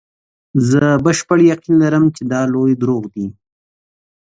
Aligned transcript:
زه 0.69 0.83
بشپړ 1.05 1.39
یقین 1.51 1.73
لرم 1.81 2.05
چې 2.15 2.23
دا 2.31 2.41
لوی 2.53 2.73
دروغ 2.81 3.03
دي. 3.15 3.27